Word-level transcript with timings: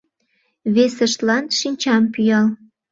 Весыштлан 0.75 1.45
шинчам 1.57 2.03
пӱял 2.13 2.47